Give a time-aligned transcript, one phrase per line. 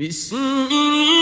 [0.00, 1.19] بسم الله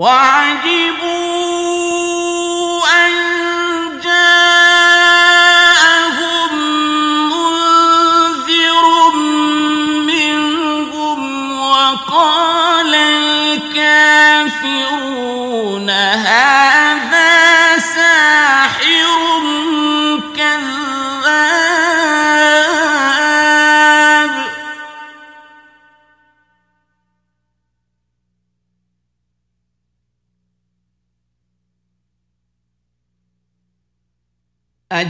[0.00, 1.49] 万几步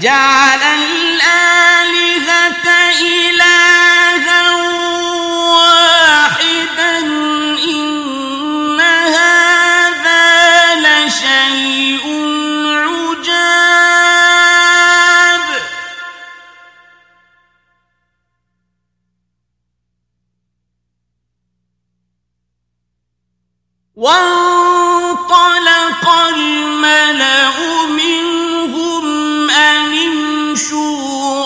[0.00, 0.39] ya.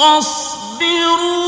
[0.05, 1.44] واصبروا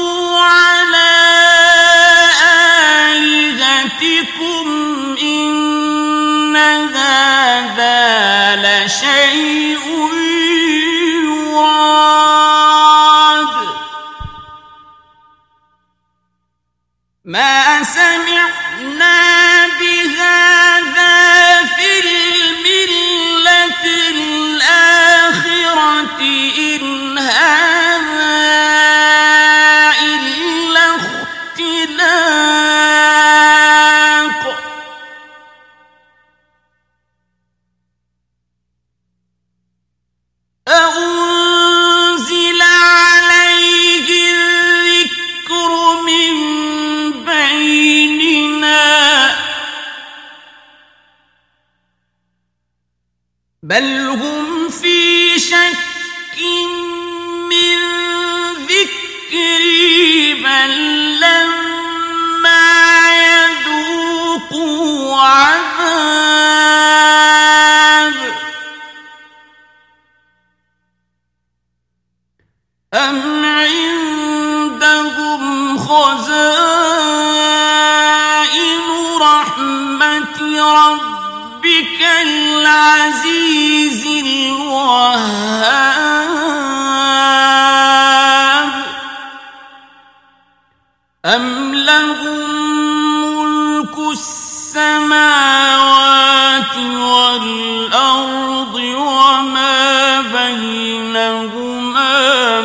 [94.77, 102.17] السماوات والأرض وما بينهما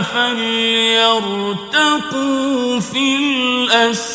[0.02, 1.20] فليرتقوا
[2.80, 4.12] في الأسباب.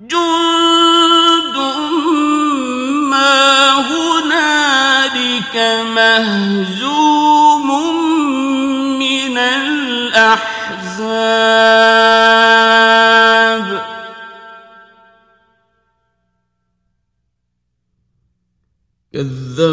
[0.00, 1.56] جند
[3.10, 5.54] ما هنالك
[5.94, 6.95] مهزوم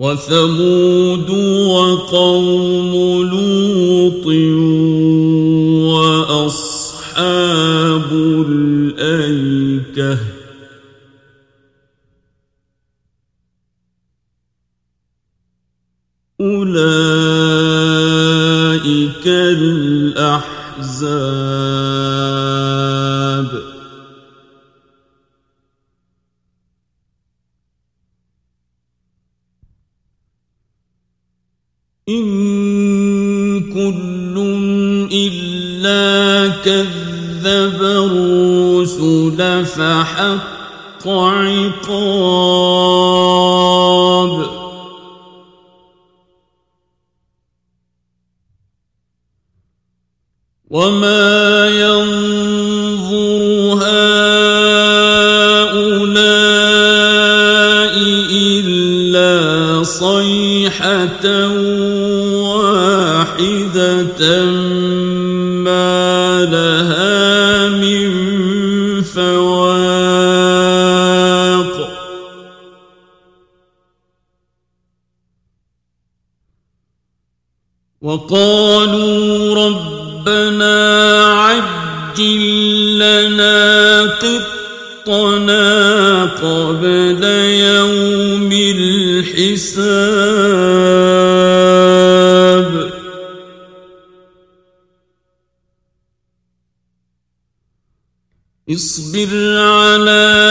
[0.00, 1.30] وثمود
[1.68, 2.92] وقوم
[3.22, 4.26] لوط
[20.76, 21.76] الأحزاب.
[32.08, 34.36] إن كل
[35.12, 41.65] إلا كذب الرسل فحق عقاب
[50.86, 53.42] وما ينظر
[53.82, 54.06] هؤلاء
[58.30, 61.26] إلا صيحة
[62.54, 64.22] واحدة
[65.66, 68.10] ما لها من
[69.02, 70.46] فواق.
[78.02, 79.95] وقالوا
[80.26, 84.02] ربنا عجل لنا
[85.06, 85.64] قطنا
[86.24, 90.06] قبل يوم الحساب.
[98.70, 100.45] اصبر على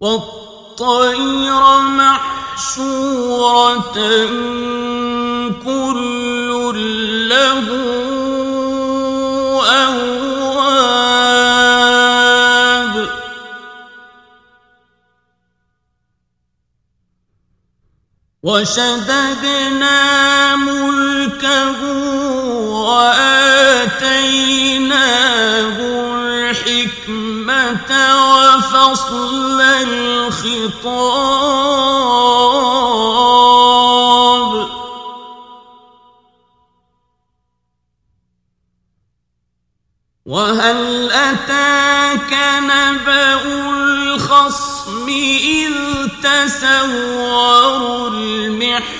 [0.00, 1.62] والطير
[1.98, 2.94] محشورة
[5.64, 7.66] كل له
[9.84, 10.14] أواب.
[18.42, 19.96] وشددنا
[20.56, 21.80] ملكه
[22.84, 24.16] وآتيناه
[26.54, 27.90] الحكمة
[28.30, 30.94] وفصل الخطاب.
[40.26, 42.32] وهل أتاك
[42.62, 45.72] نبأ الخصم إذ
[46.22, 48.94] تسوروا المحراب؟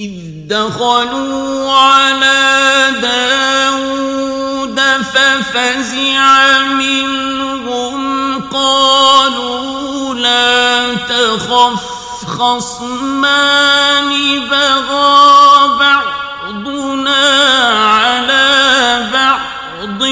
[0.00, 8.00] إذ دخلوا على داود ففزع منهم
[8.48, 11.99] قالوا لا تخف
[12.40, 14.10] خصمان
[14.48, 17.22] بغى بعضنا
[18.00, 18.48] على
[19.12, 20.02] بعض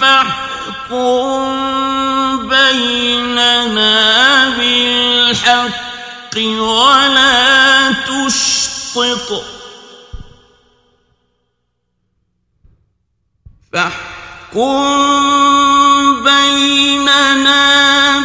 [0.00, 1.38] فاحكم
[2.48, 3.94] بيننا
[4.48, 9.30] بالحق ولا تشطط.
[13.72, 14.74] فاحكم
[16.24, 17.62] بيننا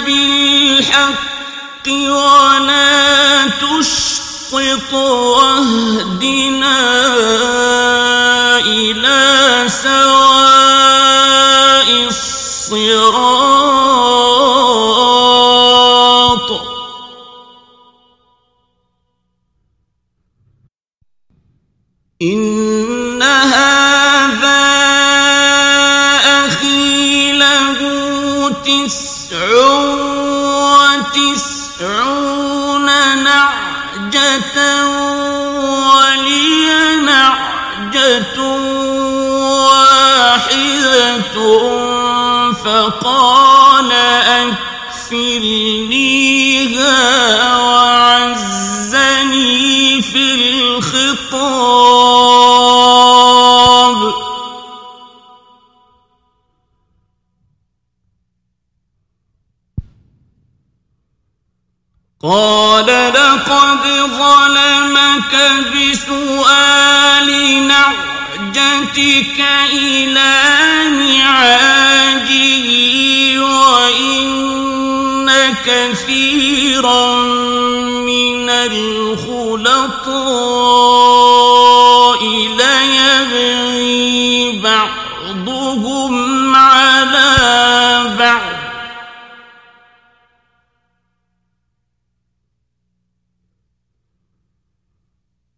[0.06, 1.31] بالحق
[1.88, 6.78] ولا تشطط واهدنا
[8.58, 11.10] إلى سواء
[12.08, 13.32] الصراط.
[22.22, 24.62] إن هذا
[26.46, 27.80] أخي له
[28.66, 29.12] تسع
[30.62, 31.51] وتسعون
[35.88, 38.38] ولي نعجة
[39.68, 41.36] واحدة
[42.54, 43.92] فقال
[45.12, 45.88] أكفلنيها
[47.58, 49.02] وعزني
[50.02, 51.32] في الخطاب.
[62.24, 62.71] قال
[64.32, 65.34] ظلمك
[65.74, 67.30] بسؤال
[67.68, 69.40] نعجتك
[69.74, 70.34] إلى
[71.00, 72.68] نعاجه
[73.40, 74.22] وإن
[75.66, 77.16] كثيرا
[78.06, 79.72] من الخلطاء
[82.58, 83.61] ليبغي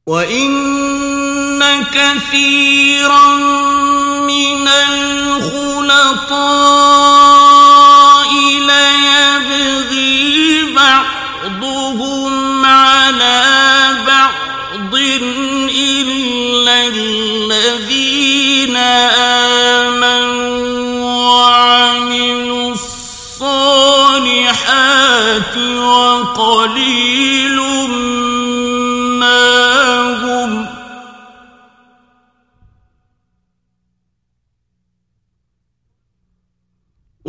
[0.08, 3.38] وإن كثيرا
[4.28, 5.54] من الخلطاء
[8.60, 9.94] ليبغي
[10.76, 13.44] بعضهم على
[14.08, 14.96] بعض
[15.70, 17.93] إلا الذين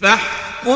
[0.01, 0.73] فاحكم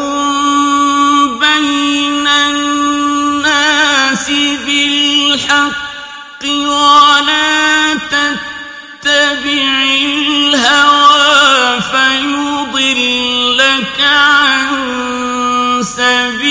[1.38, 4.30] بين الناس
[4.66, 9.72] بالحق ولا تتبع
[10.04, 16.45] الهوى فيضلك عن سبيل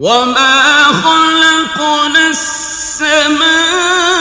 [0.00, 4.19] وما خلقنا السماء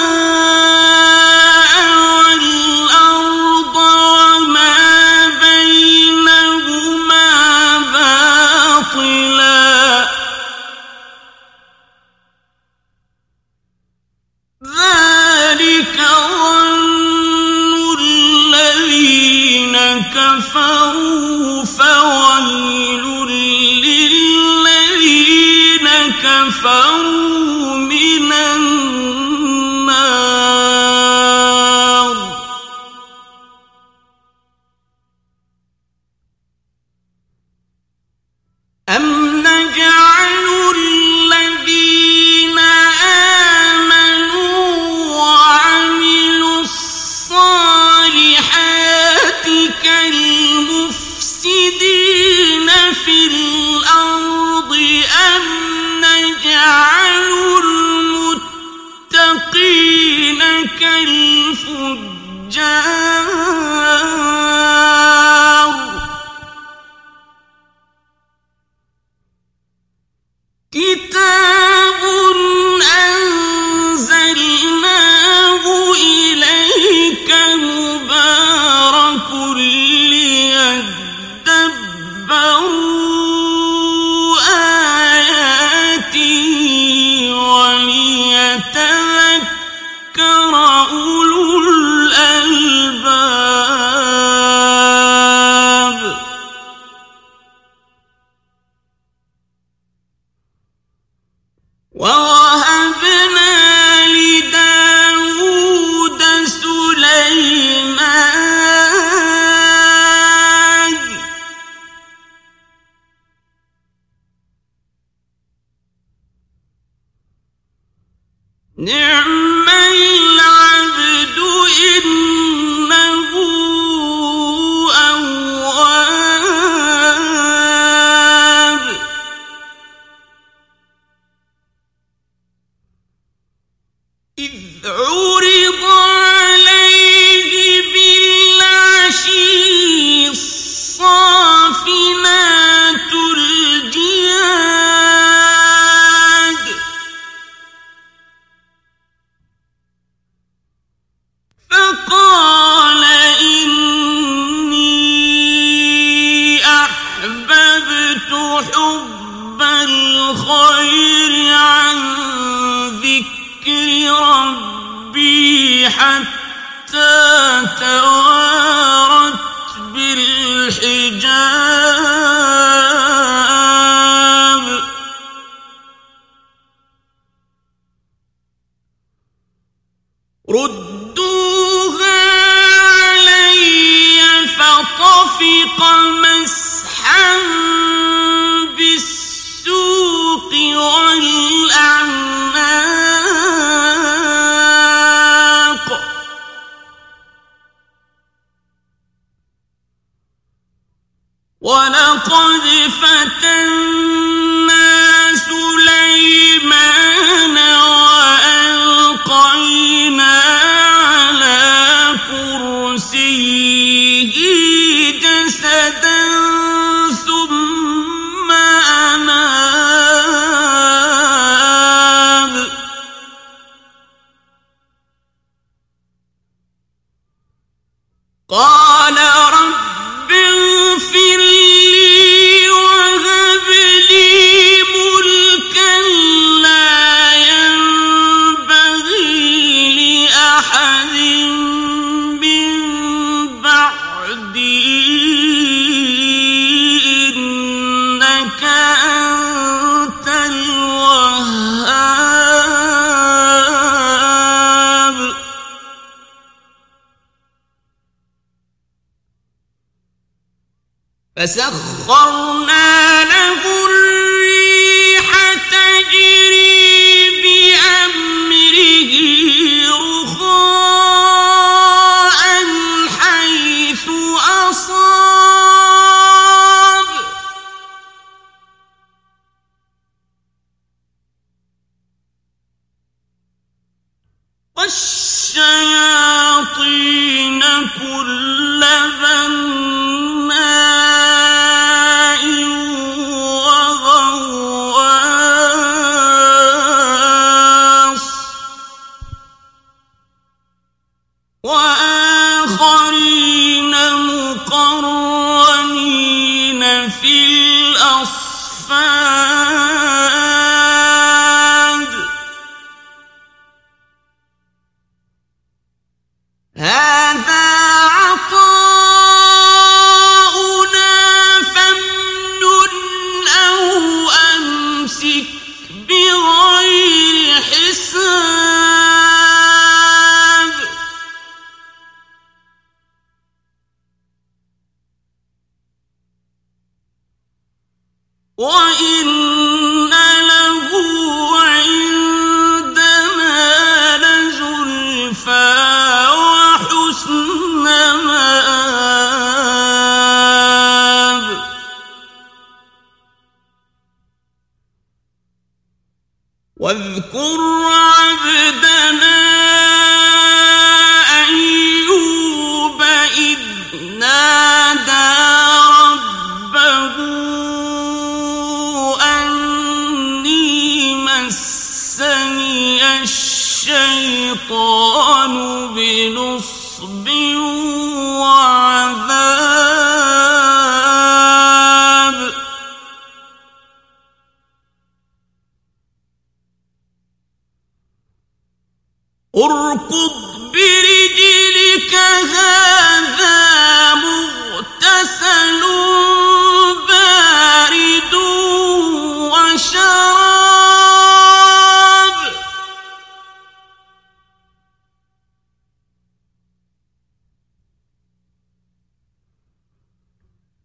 [134.83, 135.48] فسخرنا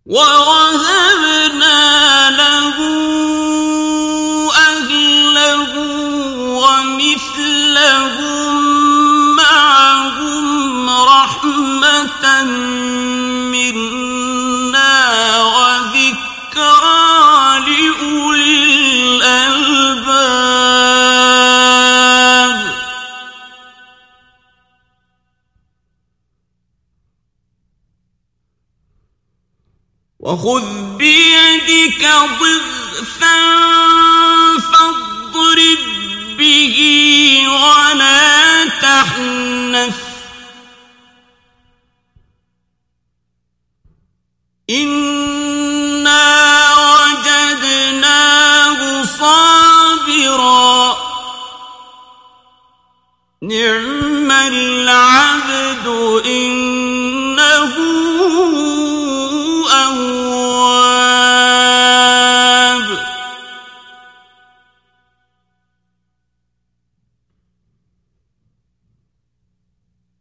[0.07, 1.73] ووهبنا
[30.44, 32.09] خذ بيدك
[32.40, 33.37] ضغثا
[34.59, 35.78] فاضرب
[36.38, 36.76] به
[37.48, 40.04] ولا تحنث.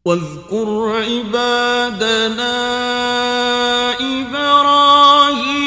[0.07, 2.53] واذكر عبادنا
[4.21, 5.63] إبراهيم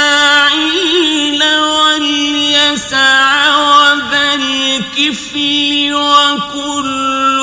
[0.07, 7.36] إسماعيل واليسع وذا الكفل وكل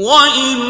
[0.00, 0.69] وإن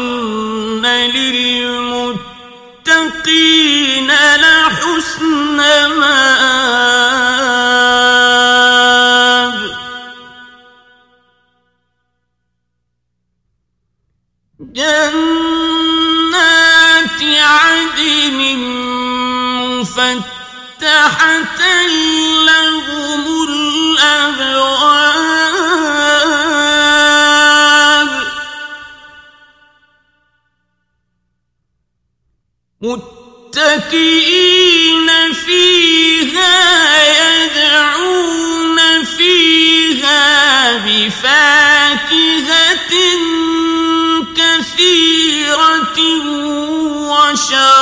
[47.51, 47.80] show.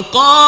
[0.00, 0.39] وقالوا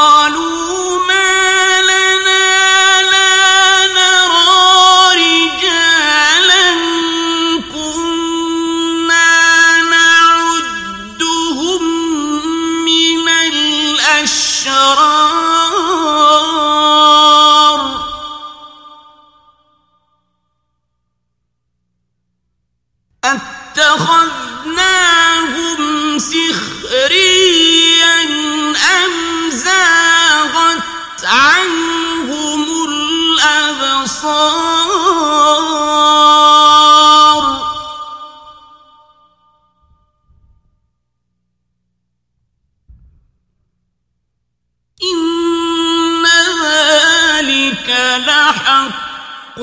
[48.18, 49.58] لحق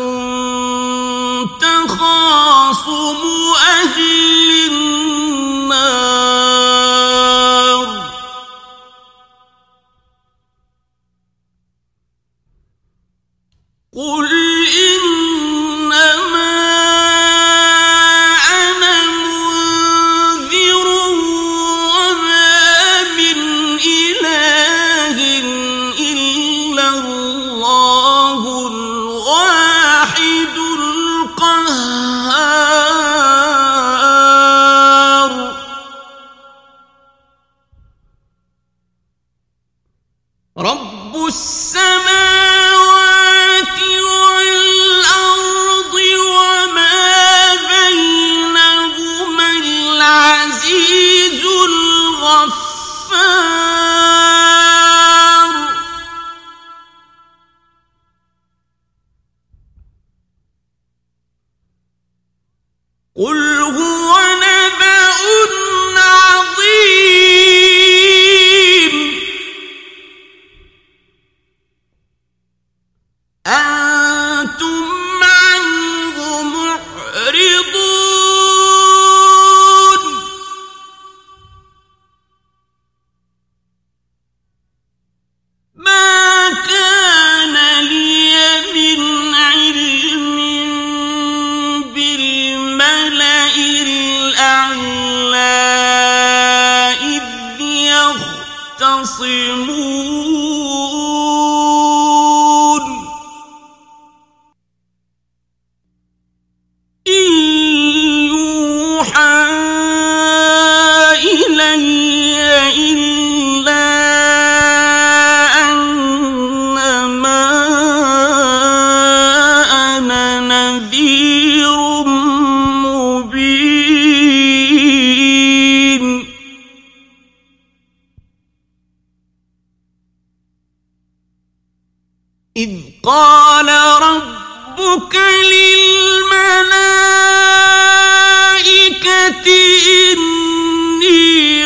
[1.62, 3.22] تخاصم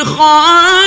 [0.04, 0.83] 寒。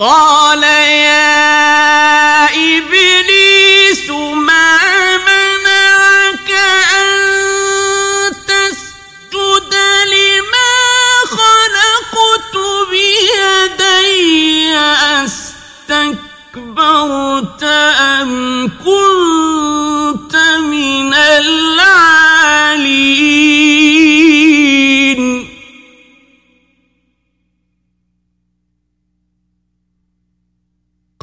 [0.00, 0.39] قال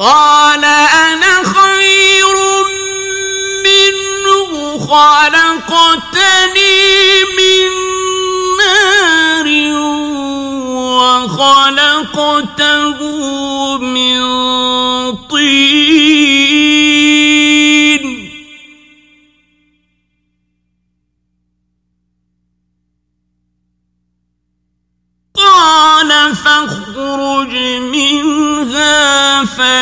[0.07, 2.35] قال أنا خير
[3.67, 4.51] منه
[4.87, 6.23] خلقتني
[7.37, 7.71] من
[8.57, 9.47] نار
[11.37, 12.97] وخلقته
[13.77, 14.17] من
[15.27, 15.67] طين.
[25.35, 27.36] قال فاخرج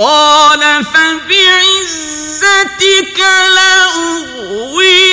[0.00, 1.98] قال فبعزتك
[3.54, 5.07] لأغوي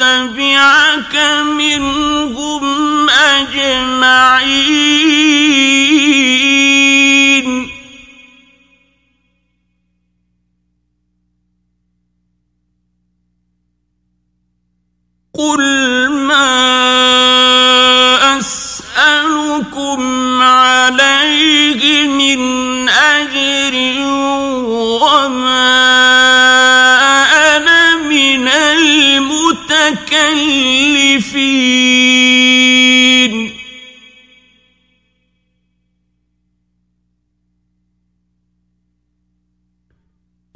[0.00, 4.89] تبعك منهم أجمعين.